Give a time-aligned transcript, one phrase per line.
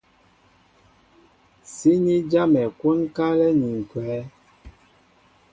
[1.73, 4.19] Síní jámɛ kwónkálɛ́ ni ǹkwɛ̌.